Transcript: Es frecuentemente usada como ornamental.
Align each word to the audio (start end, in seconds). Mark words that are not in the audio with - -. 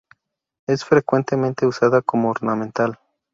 Es 0.65 0.83
frecuentemente 0.83 1.67
usada 1.67 2.01
como 2.01 2.31
ornamental. 2.31 2.97